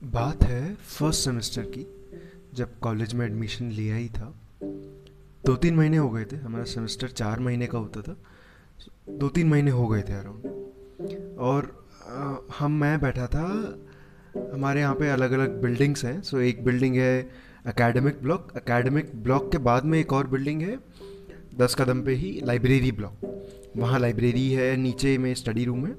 [0.00, 1.86] बात है first semester की
[2.54, 4.26] जब कॉलेज में एडमिशन लिया ही था।
[5.44, 8.16] दो तीन महीने हो गए थे हमारा सेमेस्टर चार महीने का होता था।
[9.10, 13.46] दो तीन महीने हो गए थे अराउंड और आ, हम मैं बैठा था
[14.54, 17.18] हमारे यहाँ पे अलग अलग बिल्डिंग्स हैं। सो एक बिल्डिंग है
[17.68, 20.78] एकेडमिक ब्लॉक एकेडमिक ब्लॉक के बाद में एक और बिल्डिंग है
[21.58, 25.94] दस कदम पे ही लाइब्रेरी ब्लॉक वहाँ लाइब्रेरी है नीचे में स्टडी रूम है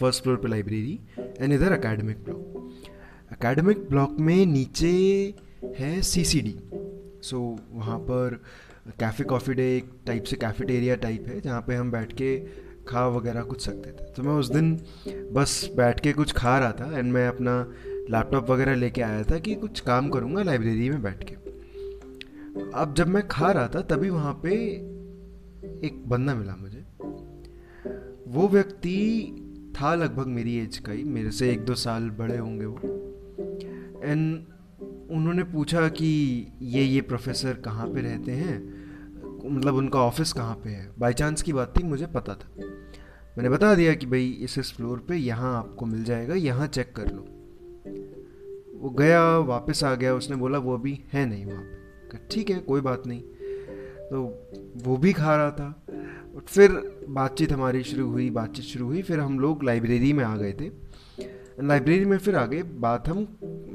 [0.00, 2.55] फ़र्स्ट फ्लोर पे लाइब्रेरी एंड इधर एकेडमिक ब्लॉक
[3.32, 4.88] एकेडमिक ब्लॉक में नीचे
[5.78, 6.56] है सी सी डी
[7.22, 7.40] सो
[7.72, 8.40] वहाँ पर
[9.00, 12.36] कैफ़े कॉफ़ी डे एक टाइप से कैफेटेरिया टाइप है, जहाँ पे हम बैठ के
[12.88, 14.74] खा वगैरह कुछ सकते थे। तो मैं उस दिन
[15.32, 17.58] बस बैठ के कुछ खा रहा था एंड मैं अपना
[18.10, 21.34] लैपटॉप वगैरह लेके आया था कि कुछ काम करूँगा लाइब्रेरी में बैठ के।
[22.74, 24.54] अब जब मैं खा रहा था, तभी वहाँ पे
[25.86, 26.84] एक बंदा मिला मुझे।
[28.28, 32.66] वो व्यक्ति था लगभग मेरी एज का ही, मेरे से एक दो साल बड़े होंगे
[32.66, 33.05] वो।
[34.06, 34.44] एंड
[35.10, 38.86] उन्होंने पूछा कि ये ये प्रोफेसर कहाँ पे रहते हैं?
[39.50, 40.92] मतलब उनका ऑफ़िस कहाँ पे है?
[40.98, 42.48] बाई चांस की बात थी, मुझे पता था।
[43.38, 46.92] मैंने बता दिया कि भाई, इस इस फ्लोर पे यहाँ आपको मिल जाएगा, यहाँ चेक
[46.96, 47.24] कर लो।
[48.80, 52.58] वो गया, वापस आ गया, उसने बोला, वो अभी है नहीं वहाँ पे। ठीक है,
[52.58, 53.22] कोई बात नहीं।
[54.10, 54.42] तो
[54.76, 55.86] वो भी खा रहा था।
[56.46, 56.70] फिर
[57.08, 60.70] बातचीत हमारी शुरू हुई, बातचीत शुरू हुई, फिर हम लोग लाइब्रेरी में आ गए थे।
[61.62, 63.24] लाइब्रेरी में फिर आ गए बात हम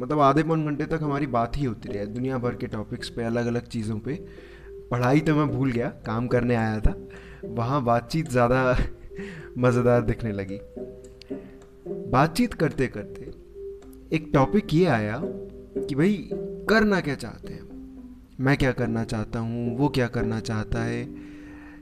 [0.02, 3.24] मतलब आधे पौन घंटे तक हमारी बात ही होती रही, दुनिया भर के टॉपिक्स पे
[3.24, 4.26] अलग अलग चीज़ों पे।
[4.92, 7.08] पढ़ाई तो मैं भूल गया, काम करने आया था।
[7.46, 8.78] वहाँ बातचीत ज़्यादा
[9.58, 10.60] मज़ेदार दिखने लगी।
[12.10, 13.32] बातचीत करते करते
[14.16, 15.22] एक टॉपिक ये आया
[15.78, 16.30] कि भाई,
[16.70, 17.72] करना क्या चाहते हैं?
[18.40, 19.78] मैं क्या करना चाहता हूँ?
[19.78, 21.16] वो क्या करना चाहता है?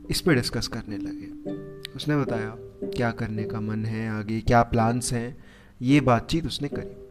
[0.09, 1.51] इस पर डिस्कस करने लगे।
[1.95, 5.37] उसने बताया, क्या करने का मन है आगे, क्या प्लान्स हैं?
[5.81, 7.08] ये बातचीत उसने करी।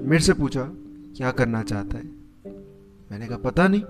[0.00, 0.62] मेरे से पूछा,
[1.16, 2.04] क्या करना चाहता है?
[3.12, 3.82] मैंने कहा, पता नहीं।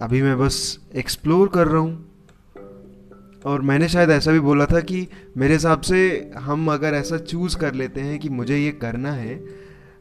[0.00, 2.10] अभी मैं बस एक्सप्लोर कर रहा हूँ।
[3.44, 7.56] और मैंने शायद ऐसा भी बोला था कि मेरे हिसाब से हम अगर ऐसा चूज़
[7.56, 9.34] कर लेते हैं कि मुझे ये करना है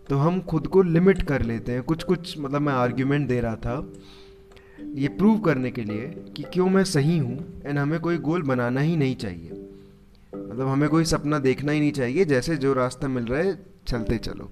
[0.09, 3.55] तो हम खुद को लिमिट कर लेते हैं। कुछ कुछ मतलब मैं आर्ग्यूमेंट दे रहा
[3.55, 3.93] था
[4.95, 8.81] ये प्रूव करने के लिए कि क्यों मैं सही हूँ एंड हमें कोई गोल बनाना
[8.81, 9.51] ही नहीं चाहिए।
[10.35, 14.17] मतलब हमें कोई सपना देखना ही नहीं चाहिए, जैसे जो रास्ता मिल रहा है, चलते
[14.17, 14.51] चलो।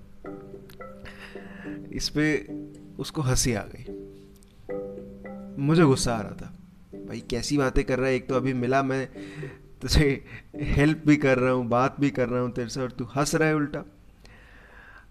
[1.94, 2.48] इस पे
[3.00, 3.84] उसको हँसी आ गई।
[5.64, 6.54] मुझे गुस्सा आ रहा था।
[7.06, 8.16] भाई, कैसी बातें कर रहा है?
[8.16, 9.10] एक तो अभी मिला मैं,
[9.82, 10.26] तुझे
[10.56, 13.36] हेल्प भी कर रहा हूँ, बात भी कर रहा हूँ तेरे से और तू हंस
[13.36, 13.86] रहा है उल्टा।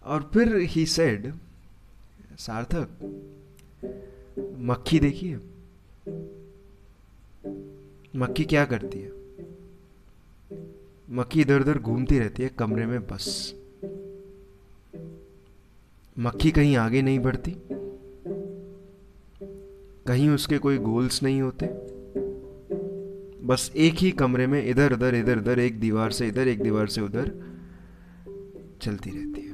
[0.05, 1.35] और फिर ही सेड
[2.39, 2.89] सार्थक,
[4.59, 5.35] मक्खी देखिए।
[8.17, 9.11] मक्खी क्या करती है?
[11.11, 13.60] मक्खी इधर उधर घूमती रहती है कमरे में बस।
[16.21, 17.57] मक्खी कहीं आगे नहीं बढ़ती।
[20.07, 21.67] कहीं उसके कोई गोल्स नहीं होते।
[23.47, 26.87] बस एक ही कमरे में इधर, उधर इधर, उधर, एक दीवार से इधर, एक दीवार
[26.87, 27.57] से उधर
[28.83, 29.51] चलती रहती है।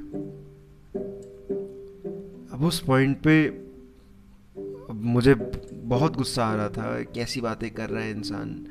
[2.48, 3.66] अब उस पॉइंट पे
[4.92, 5.34] मुझे
[5.72, 8.66] बहुत गुस्सा आ रहा था कैसी बातें कर रहा है इंसान।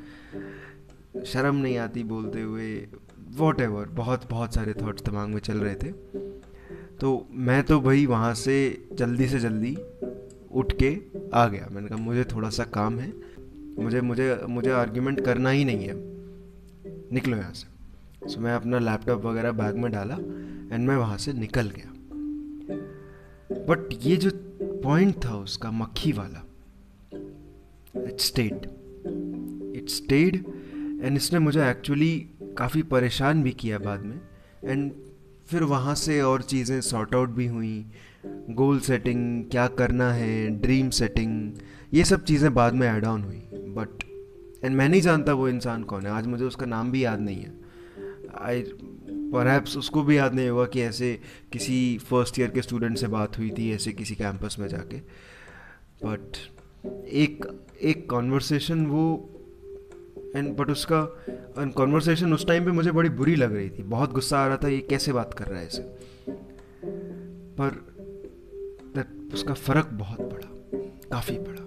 [1.26, 2.88] शर्म नहीं आती बोलते हुए
[3.36, 6.25] वॉट एवर बहुत बहुत सारे थॉट्स दिमाग में चल रहे थे।
[7.00, 8.54] तो मैं तो भाई वहाँ से
[8.92, 9.76] जल्दी से जल्दी
[10.52, 11.00] उठ के
[11.34, 13.12] आ गया। मैंने कहा, मुझे थोड़ा सा काम है।
[13.78, 15.94] मुझे मुझे मुझे आर्ग्यूमेंट करना ही नहीं है।
[17.12, 20.14] निकलो यहाँ से। सो मैं अपना लैपटॉप वगैरह बैग में डाला
[20.74, 21.92] एंड मैं वहाँ से निकल गया।
[23.66, 24.30] बट ये जो
[24.82, 26.46] पॉइंट था उसका मक्खी वाला
[28.06, 28.54] it stayed
[29.76, 30.36] it stayed
[31.02, 34.20] and इसने मुझे एक्चुअली काफ़ी परेशान भी किया बाद में।
[34.64, 34.92] एंड
[35.50, 37.86] फिर वहाँ से और चीज़ें सॉर्ट आउट भी हुई।
[38.50, 41.52] गोल सेटिंग क्या करना है ड्रीम सेटिंग
[41.94, 43.42] ये सब चीज़ें बाद में ऐड ऑन हुई।
[43.76, 44.04] बट
[44.64, 47.36] एंड मैं नहीं जानता वो इंसान कौन है। आज मुझे उसका नाम भी याद नहीं
[47.36, 47.52] है।
[48.40, 48.62] आई
[49.32, 51.18] पर उसको भी याद नहीं होगा कि ऐसे
[51.52, 54.98] किसी फ़र्स्ट ईयर के स्टूडेंट से बात हुई थी, ऐसे किसी कैंपस में जाके।
[56.06, 56.36] बट
[57.06, 57.46] एक
[57.82, 59.32] एक कॉन्वर्सेशन वो
[60.36, 61.00] एंड बट उसका
[61.76, 64.68] कॉन्वर्सेशन उस टाइम पे मुझे बड़ी बुरी लग रही थी। बहुत गुस्सा आ रहा था,
[64.68, 65.82] ये कैसे बात कर रहा है इसे?
[67.60, 67.96] पर
[69.34, 70.48] उसका फ़र्क बहुत पड़ा।
[71.12, 71.65] काफ़ी पड़ा।